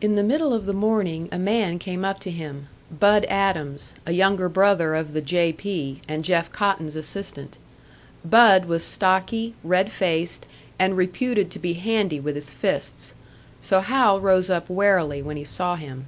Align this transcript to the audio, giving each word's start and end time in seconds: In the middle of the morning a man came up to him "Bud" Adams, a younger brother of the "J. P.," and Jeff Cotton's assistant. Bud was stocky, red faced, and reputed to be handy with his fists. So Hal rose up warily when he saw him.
In 0.00 0.14
the 0.14 0.22
middle 0.22 0.54
of 0.54 0.64
the 0.64 0.72
morning 0.72 1.28
a 1.32 1.40
man 1.40 1.80
came 1.80 2.04
up 2.04 2.20
to 2.20 2.30
him 2.30 2.68
"Bud" 2.88 3.24
Adams, 3.24 3.96
a 4.06 4.12
younger 4.12 4.48
brother 4.48 4.94
of 4.94 5.12
the 5.12 5.20
"J. 5.20 5.52
P.," 5.52 6.00
and 6.06 6.24
Jeff 6.24 6.52
Cotton's 6.52 6.94
assistant. 6.94 7.58
Bud 8.24 8.66
was 8.66 8.84
stocky, 8.84 9.54
red 9.64 9.90
faced, 9.90 10.46
and 10.78 10.96
reputed 10.96 11.50
to 11.50 11.58
be 11.58 11.72
handy 11.72 12.20
with 12.20 12.36
his 12.36 12.52
fists. 12.52 13.12
So 13.60 13.80
Hal 13.80 14.20
rose 14.20 14.50
up 14.50 14.68
warily 14.70 15.20
when 15.20 15.36
he 15.36 15.42
saw 15.42 15.74
him. 15.74 16.06